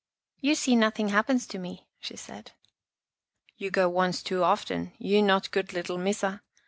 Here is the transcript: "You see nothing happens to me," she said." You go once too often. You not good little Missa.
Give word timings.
"You 0.41 0.55
see 0.55 0.75
nothing 0.75 1.09
happens 1.09 1.45
to 1.45 1.59
me," 1.59 1.85
she 1.99 2.15
said." 2.17 2.53
You 3.59 3.69
go 3.69 3.87
once 3.87 4.23
too 4.23 4.41
often. 4.43 4.93
You 4.97 5.21
not 5.21 5.51
good 5.51 5.73
little 5.73 5.99
Missa. 5.99 6.41